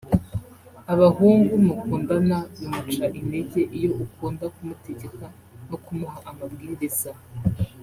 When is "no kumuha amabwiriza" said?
5.67-7.11